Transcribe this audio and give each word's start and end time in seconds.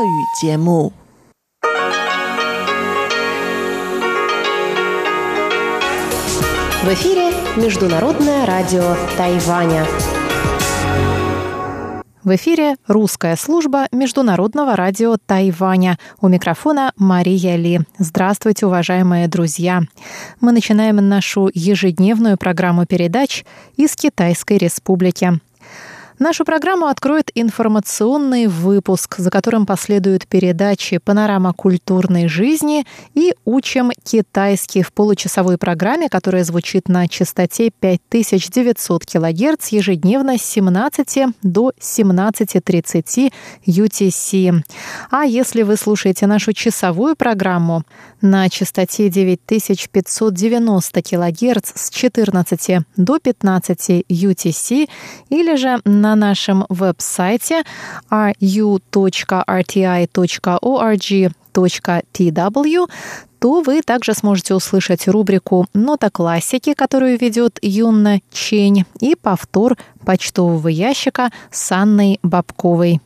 В 0.00 0.02
эфире 6.88 7.30
Международное 7.62 8.46
радио 8.46 8.96
Тайваня. 9.18 9.84
В 12.24 12.34
эфире 12.34 12.76
русская 12.86 13.36
служба 13.36 13.88
Международного 13.92 14.74
радио 14.74 15.18
Тайваня. 15.26 15.98
У 16.22 16.28
микрофона 16.28 16.92
Мария 16.96 17.56
Ли. 17.56 17.80
Здравствуйте, 17.98 18.64
уважаемые 18.64 19.28
друзья. 19.28 19.82
Мы 20.40 20.52
начинаем 20.52 20.96
нашу 20.96 21.50
ежедневную 21.52 22.38
программу 22.38 22.86
передач 22.86 23.44
из 23.76 23.94
Китайской 23.96 24.56
Республики. 24.56 25.40
Нашу 26.22 26.44
программу 26.44 26.88
откроет 26.88 27.30
информационный 27.34 28.46
выпуск, 28.46 29.14
за 29.16 29.30
которым 29.30 29.64
последуют 29.64 30.28
передачи 30.28 30.98
«Панорама 30.98 31.54
культурной 31.54 32.28
жизни» 32.28 32.84
и 33.14 33.32
«Учим 33.46 33.90
китайский» 34.04 34.82
в 34.82 34.92
получасовой 34.92 35.56
программе, 35.56 36.10
которая 36.10 36.44
звучит 36.44 36.90
на 36.90 37.08
частоте 37.08 37.70
5900 37.70 39.06
кГц 39.06 39.68
ежедневно 39.68 40.36
с 40.36 40.42
17 40.42 41.36
до 41.42 41.72
17.30 41.80 43.32
UTC. 43.66 44.62
А 45.10 45.24
если 45.24 45.62
вы 45.62 45.78
слушаете 45.78 46.26
нашу 46.26 46.52
часовую 46.52 47.16
программу 47.16 47.84
на 48.20 48.50
частоте 48.50 49.08
9590 49.08 51.02
кГц 51.02 51.72
с 51.74 51.88
14 51.88 52.80
до 52.98 53.18
15 53.18 54.04
UTC 54.10 54.90
или 55.30 55.56
же 55.56 55.80
на 55.86 56.09
на 56.10 56.16
нашем 56.16 56.66
веб-сайте 56.68 57.62
ru.rti.org.tw, 58.10 58.90
то 63.38 63.60
вы 63.62 63.82
также 63.82 64.14
сможете 64.14 64.54
услышать 64.54 65.06
рубрику 65.06 65.66
«Нота 65.72 66.10
классики», 66.10 66.74
которую 66.74 67.16
ведет 67.16 67.60
Юнна 67.62 68.18
Чень, 68.32 68.84
и 68.98 69.14
повтор 69.14 69.78
почтового 70.04 70.66
ящика 70.66 71.30
с 71.52 71.70
Анной 71.70 72.18
Бабковой. 72.24 73.00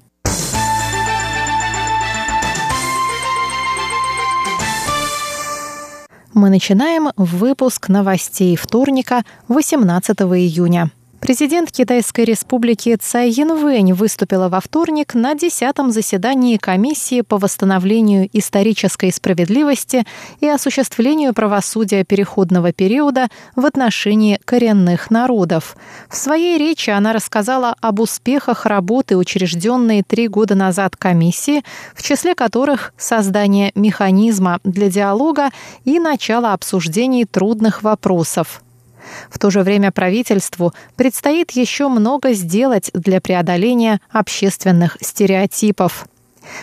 Мы 6.33 6.49
начинаем 6.49 7.11
выпуск 7.17 7.89
новостей 7.89 8.57
вторника, 8.57 9.25
18 9.49 10.21
июня. 10.23 10.91
Президент 11.25 11.73
Китайской 11.73 12.27
республики 12.27 12.95
Цай 13.01 13.31
Янвэнь 13.31 13.95
выступила 13.95 14.51
во 14.51 14.61
вторник 14.61 15.15
на 15.15 15.33
10-м 15.33 15.91
заседании 15.91 16.59
комиссии 16.59 17.23
по 17.23 17.39
восстановлению 17.39 18.29
исторической 18.35 19.11
справедливости 19.11 20.05
и 20.41 20.47
осуществлению 20.47 21.33
правосудия 21.33 22.05
переходного 22.05 22.75
периода 22.75 23.29
в 23.57 23.65
отношении 23.65 24.39
коренных 24.45 25.11
народов. 25.11 25.79
В 26.11 26.17
своей 26.19 26.59
речи 26.59 26.91
она 26.91 27.15
рассказала 27.15 27.75
об 27.81 28.01
успехах 28.01 28.67
работы, 28.67 29.17
учрежденной 29.17 30.03
три 30.03 30.29
года 30.29 30.55
назад 30.55 30.95
комиссии, 30.95 31.63
в 31.95 32.03
числе 32.03 32.35
которых 32.35 32.93
создание 32.99 33.73
механизма 33.75 34.61
для 34.63 34.91
диалога 34.91 35.53
и 35.87 35.99
начало 35.99 36.53
обсуждений 36.53 37.25
трудных 37.25 37.83
вопросов. 37.83 38.61
В 39.31 39.39
то 39.39 39.51
же 39.51 39.63
время 39.63 39.93
правительству 39.93 40.73
предстоит 40.97 41.53
еще 41.53 41.89
много 41.89 42.33
сделать 42.33 42.91
для 42.95 43.21
преодоления 43.21 44.01
общественных 44.11 44.97
стереотипов. 45.01 46.07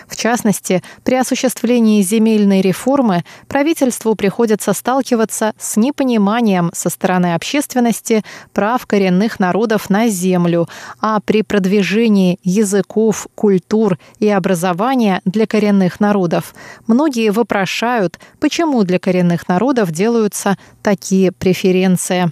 В 0.07 0.15
частности, 0.15 0.81
при 1.03 1.15
осуществлении 1.15 2.01
земельной 2.01 2.61
реформы 2.61 3.23
правительству 3.47 4.15
приходится 4.15 4.73
сталкиваться 4.73 5.53
с 5.57 5.77
непониманием 5.77 6.71
со 6.73 6.89
стороны 6.89 7.33
общественности 7.33 8.23
прав 8.53 8.85
коренных 8.85 9.39
народов 9.39 9.89
на 9.89 10.07
землю, 10.07 10.67
а 10.99 11.19
при 11.19 11.41
продвижении 11.41 12.39
языков, 12.43 13.27
культур 13.35 13.97
и 14.19 14.29
образования 14.29 15.21
для 15.25 15.47
коренных 15.47 15.99
народов 15.99 16.53
многие 16.87 17.31
вопрошают, 17.31 18.19
почему 18.39 18.83
для 18.83 18.99
коренных 18.99 19.47
народов 19.47 19.91
делаются 19.91 20.57
такие 20.81 21.31
преференции. 21.31 22.31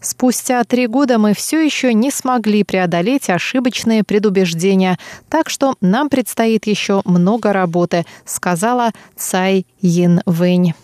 Спустя 0.00 0.62
три 0.64 0.86
года 0.86 1.18
мы 1.18 1.34
все 1.34 1.64
еще 1.64 1.92
не 1.94 2.10
смогли 2.10 2.64
преодолеть 2.64 3.30
ошибочные 3.30 4.04
предубеждения, 4.04 4.98
так 5.28 5.48
что 5.50 5.74
нам 5.80 6.08
предстоит 6.08 6.66
еще 6.66 7.02
много 7.04 7.52
работы, 7.52 8.04
сказала 8.24 8.92
Цай 9.16 9.66
Ин 9.80 10.22
Вэнь. 10.26 10.74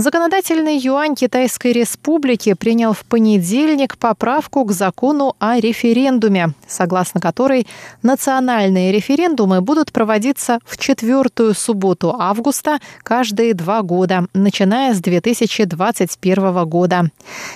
Законодательный 0.00 0.78
юань 0.78 1.16
Китайской 1.16 1.72
Республики 1.72 2.54
принял 2.54 2.92
в 2.92 3.04
понедельник 3.04 3.98
поправку 3.98 4.62
к 4.62 4.70
закону 4.70 5.34
о 5.40 5.58
референдуме, 5.58 6.54
согласно 6.68 7.20
которой 7.20 7.66
национальные 8.04 8.92
референдумы 8.92 9.60
будут 9.60 9.90
проводиться 9.90 10.60
в 10.64 10.78
четвертую 10.78 11.52
субботу 11.52 12.14
августа 12.16 12.78
каждые 13.02 13.54
два 13.54 13.82
года, 13.82 14.26
начиная 14.34 14.94
с 14.94 15.00
2021 15.00 16.64
года. 16.68 17.10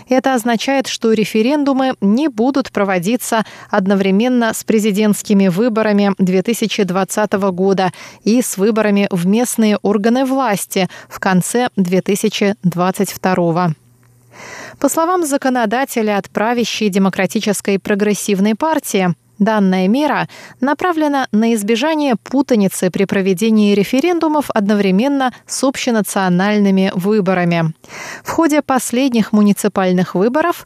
Это 0.08 0.34
означает, 0.34 0.88
что 0.88 1.12
референдумы 1.12 1.94
не 2.00 2.26
будут 2.26 2.72
проводиться 2.72 3.44
одновременно 3.70 4.52
с 4.52 4.64
президентскими 4.64 5.47
выборами 5.47 6.12
2020 6.19 7.32
года 7.52 7.92
и 8.25 8.42
с 8.42 8.56
выборами 8.56 9.06
в 9.12 9.28
местные 9.28 9.76
органы 9.82 10.25
власти 10.25 10.88
в 11.08 11.20
конце 11.20 11.69
2020 11.76 12.31
2022 12.32 13.75
По 14.78 14.88
словам 14.88 15.25
законодателя 15.25 16.19
от 16.19 16.31
демократической 16.88 17.78
прогрессивной 17.78 18.54
партии, 18.54 19.15
Данная 19.42 19.88
мера 19.88 20.28
направлена 20.60 21.26
на 21.32 21.53
избежание 21.54 22.14
путаницы 22.14 22.92
при 22.92 23.06
проведении 23.06 23.75
референдумов 23.75 24.50
одновременно 24.50 25.34
с 25.47 25.64
общенациональными 25.64 26.92
выборами. 26.94 27.75
В 28.22 28.31
ходе 28.31 28.62
последних 28.62 29.32
муниципальных 29.32 30.14
выборов 30.14 30.64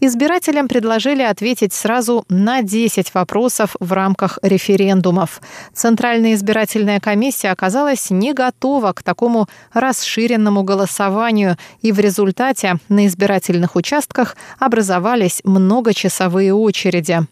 Избирателям 0.00 0.68
предложили 0.68 1.22
ответить 1.22 1.72
сразу 1.72 2.24
на 2.28 2.62
10 2.62 3.12
вопросов 3.14 3.74
в 3.80 3.92
рамках 3.92 4.38
референдумов. 4.42 5.40
Центральная 5.74 6.34
избирательная 6.34 7.00
комиссия 7.00 7.50
оказалась 7.50 8.10
не 8.10 8.32
готова 8.32 8.92
к 8.92 9.02
такому 9.02 9.48
расширенному 9.72 10.62
голосованию, 10.62 11.56
и 11.82 11.90
в 11.90 11.98
результате 11.98 12.76
на 12.88 13.08
избирательных 13.08 13.74
участках 13.74 14.36
образовались 14.60 15.40
многочасовые 15.42 16.54
очереди. 16.54 17.26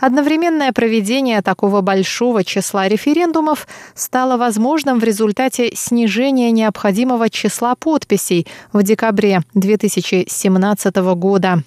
Одновременное 0.00 0.72
проведение 0.72 1.42
такого 1.42 1.80
большого 1.80 2.44
числа 2.44 2.88
референдумов 2.88 3.66
стало 3.94 4.36
возможным 4.36 4.98
в 4.98 5.04
результате 5.04 5.74
снижения 5.74 6.50
необходимого 6.50 7.30
числа 7.30 7.74
подписей 7.74 8.46
в 8.72 8.82
декабре 8.82 9.42
2017 9.54 10.96
года. 10.96 11.62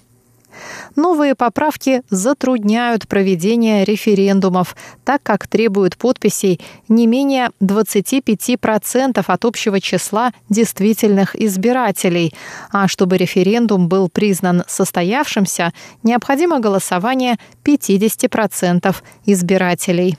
Новые 0.96 1.34
поправки 1.34 2.02
затрудняют 2.10 3.08
проведение 3.08 3.84
референдумов, 3.84 4.76
так 5.04 5.22
как 5.22 5.46
требуют 5.46 5.96
подписей 5.96 6.60
не 6.88 7.06
менее 7.06 7.50
25% 7.60 9.24
от 9.26 9.44
общего 9.44 9.80
числа 9.80 10.32
действительных 10.48 11.34
избирателей. 11.36 12.34
А 12.70 12.88
чтобы 12.88 13.16
референдум 13.16 13.88
был 13.88 14.08
признан 14.08 14.64
состоявшимся, 14.66 15.72
необходимо 16.02 16.60
голосование 16.60 17.36
50% 17.64 18.94
избирателей. 19.26 20.16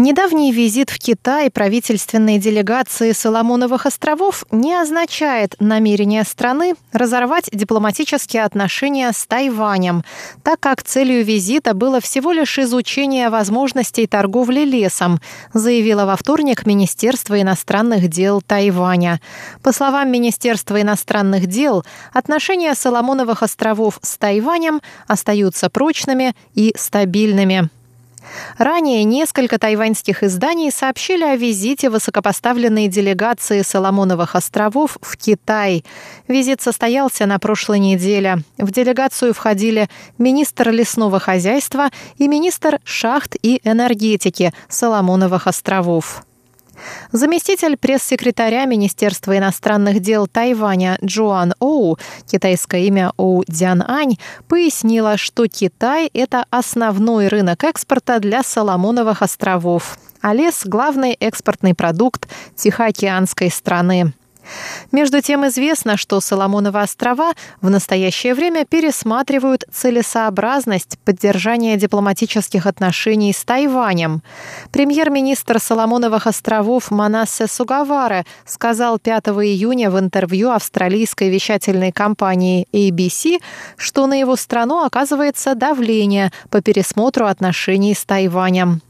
Недавний 0.00 0.52
визит 0.52 0.90
в 0.90 0.98
Китай 1.00 1.50
правительственной 1.50 2.38
делегации 2.38 3.10
Соломоновых 3.10 3.84
островов 3.84 4.44
не 4.52 4.72
означает 4.72 5.56
намерение 5.58 6.22
страны 6.22 6.76
разорвать 6.92 7.48
дипломатические 7.52 8.44
отношения 8.44 9.10
с 9.10 9.26
Тайванем, 9.26 10.04
так 10.44 10.60
как 10.60 10.84
целью 10.84 11.24
визита 11.24 11.74
было 11.74 12.00
всего 12.00 12.30
лишь 12.30 12.60
изучение 12.60 13.28
возможностей 13.28 14.06
торговли 14.06 14.60
лесом, 14.60 15.20
заявило 15.52 16.06
во 16.06 16.14
вторник 16.14 16.64
Министерство 16.64 17.42
иностранных 17.42 18.06
дел 18.06 18.40
Тайваня. 18.40 19.20
По 19.64 19.72
словам 19.72 20.12
Министерства 20.12 20.80
иностранных 20.80 21.48
дел, 21.48 21.84
отношения 22.12 22.76
Соломоновых 22.76 23.42
островов 23.42 23.98
с 24.02 24.16
Тайванем 24.16 24.80
остаются 25.08 25.68
прочными 25.68 26.36
и 26.54 26.72
стабильными. 26.76 27.68
Ранее 28.58 29.04
несколько 29.04 29.58
тайваньских 29.58 30.22
изданий 30.22 30.70
сообщили 30.70 31.24
о 31.24 31.36
визите 31.36 31.90
высокопоставленной 31.90 32.88
делегации 32.88 33.62
Соломоновых 33.62 34.34
островов 34.34 34.98
в 35.00 35.16
Китай. 35.16 35.84
Визит 36.26 36.60
состоялся 36.60 37.26
на 37.26 37.38
прошлой 37.38 37.78
неделе. 37.78 38.38
В 38.56 38.70
делегацию 38.70 39.34
входили 39.34 39.88
министр 40.18 40.70
лесного 40.70 41.18
хозяйства 41.18 41.90
и 42.16 42.28
министр 42.28 42.80
шахт 42.84 43.36
и 43.42 43.60
энергетики 43.64 44.52
Соломоновых 44.68 45.46
островов. 45.46 46.24
Заместитель 47.12 47.76
пресс-секретаря 47.76 48.64
Министерства 48.64 49.36
иностранных 49.36 50.00
дел 50.00 50.26
Тайваня 50.26 50.98
Джоан 51.04 51.54
Оу, 51.58 51.98
китайское 52.30 52.82
имя 52.82 53.12
Оу 53.16 53.44
Дзян 53.46 53.82
Ань, 53.82 54.18
пояснила, 54.48 55.16
что 55.16 55.46
Китай– 55.46 56.10
это 56.14 56.44
основной 56.50 57.28
рынок 57.28 57.64
экспорта 57.64 58.18
для 58.18 58.42
Соломоновых 58.42 59.22
островов, 59.22 59.98
а 60.20 60.34
лес– 60.34 60.62
главный 60.64 61.12
экспортный 61.12 61.74
продукт 61.74 62.28
Тихоокеанской 62.56 63.50
страны. 63.50 64.12
Между 64.92 65.20
тем 65.20 65.46
известно, 65.46 65.96
что 65.96 66.20
Соломоновы 66.20 66.80
острова 66.80 67.32
в 67.60 67.70
настоящее 67.70 68.34
время 68.34 68.64
пересматривают 68.64 69.64
целесообразность 69.72 70.98
поддержания 71.04 71.76
дипломатических 71.76 72.66
отношений 72.66 73.32
с 73.32 73.44
Тайванем. 73.44 74.22
Премьер-министр 74.72 75.60
Соломоновых 75.60 76.26
островов 76.26 76.90
Манассе 76.90 77.46
Сугаваре 77.46 78.24
сказал 78.44 78.98
5 78.98 79.28
июня 79.28 79.90
в 79.90 79.98
интервью 79.98 80.50
австралийской 80.50 81.30
вещательной 81.30 81.92
компании 81.92 82.66
ABC, 82.72 83.40
что 83.76 84.06
на 84.06 84.18
его 84.18 84.36
страну 84.36 84.84
оказывается 84.84 85.54
давление 85.54 86.32
по 86.50 86.60
пересмотру 86.62 87.26
отношений 87.26 87.94
с 87.94 88.04
Тайванем. 88.04 88.80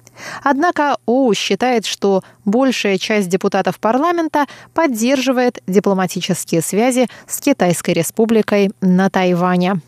Однако 0.42 0.96
Оу 1.06 1.34
считает, 1.34 1.86
что 1.86 2.22
большая 2.44 2.98
часть 2.98 3.28
депутатов 3.28 3.78
парламента 3.78 4.46
поддерживает 4.74 5.62
дипломатические 5.66 6.62
связи 6.62 7.08
с 7.26 7.40
Китайской 7.40 7.92
республикой 7.92 8.70
на 8.80 9.10
Тайване. 9.10 9.80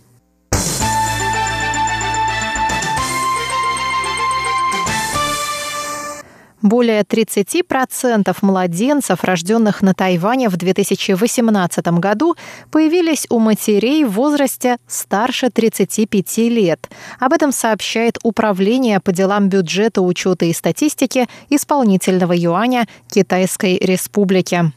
Более 6.62 7.03
30% 7.03 8.37
младенцев, 8.43 9.25
рожденных 9.25 9.81
на 9.81 9.95
Тайване 9.95 10.49
в 10.51 10.57
2018 10.57 11.87
году, 11.99 12.37
появились 12.71 13.27
у 13.31 13.39
матерей 13.39 14.05
в 14.05 14.12
возрасте 14.12 14.77
старше 14.87 15.49
35 15.51 16.39
лет. 16.39 16.91
Об 17.19 17.33
этом 17.33 17.53
сообщает 17.53 18.19
Управление 18.23 19.01
по 19.01 19.12
делам 19.12 19.49
бюджета, 19.49 20.03
учета 20.03 20.45
и 20.45 20.53
статистики 20.53 21.27
исполнительного 21.49 22.35
юаня 22.35 22.87
Китайской 23.09 23.79
Республики. 23.79 24.73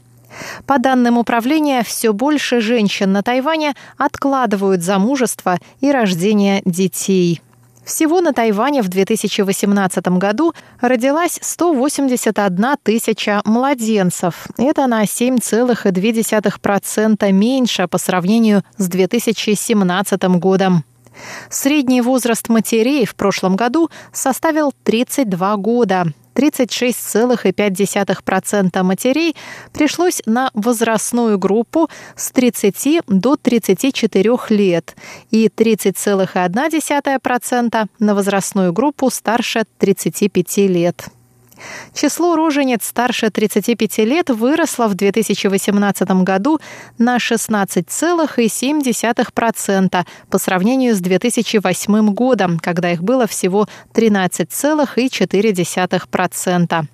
По 0.66 0.80
данным 0.80 1.18
управления, 1.18 1.84
все 1.84 2.14
больше 2.14 2.62
женщин 2.62 3.12
на 3.12 3.22
Тайване 3.22 3.74
откладывают 3.98 4.82
замужество 4.82 5.60
и 5.82 5.92
рождение 5.92 6.62
детей. 6.66 7.42
Всего 7.86 8.22
на 8.22 8.34
Тайване 8.34 8.82
в 8.82 8.88
2018 8.88 10.08
году 10.18 10.54
родилась 10.80 11.38
181 11.42 12.78
тысяча 12.82 13.42
младенцев. 13.44 14.48
Это 14.58 14.88
на 14.88 15.04
7,2% 15.04 17.32
меньше 17.32 17.88
по 17.88 17.98
сравнению 17.98 18.64
с 18.78 18.88
2017 18.88 20.24
годом. 20.40 20.86
Средний 21.50 22.02
возраст 22.02 22.50
матерей 22.50 23.06
в 23.06 23.16
прошлом 23.16 23.56
году 23.56 23.90
составил 24.12 24.74
32 24.84 25.56
года. 25.58 26.08
36,5% 26.34 28.84
матерей 28.84 29.36
пришлось 29.72 30.22
на 30.26 30.50
возрастную 30.54 31.38
группу 31.38 31.90
с 32.16 32.32
30 32.32 33.02
до 33.08 33.38
34 33.38 34.38
лет 34.50 34.96
и 35.32 35.48
30,1% 35.48 37.88
на 38.00 38.16
возрастную 38.16 38.74
группу 38.74 39.10
старше 39.10 39.64
35 39.80 40.58
лет. 40.70 41.10
Число 41.94 42.36
роженец 42.36 42.86
старше 42.86 43.30
35 43.30 44.00
лет 44.00 44.30
выросло 44.30 44.88
в 44.88 44.96
2018 44.96 46.10
году 46.24 46.60
на 46.98 47.18
16,7% 47.18 50.06
по 50.30 50.38
сравнению 50.38 50.96
с 50.96 51.00
2008 51.00 52.14
годом, 52.14 52.60
когда 52.60 52.92
их 52.92 53.02
было 53.04 53.28
всего 53.28 53.68
13,4%. 53.94 56.86